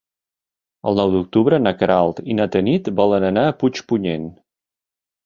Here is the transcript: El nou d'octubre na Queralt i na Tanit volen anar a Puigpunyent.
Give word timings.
El 0.91 0.95
nou 0.99 1.11
d'octubre 1.15 1.59
na 1.65 1.73
Queralt 1.81 2.21
i 2.35 2.37
na 2.39 2.47
Tanit 2.55 2.89
volen 3.01 3.27
anar 3.29 3.45
a 3.51 3.53
Puigpunyent. 3.65 4.27